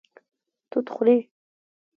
[0.71, 1.17] توت خوري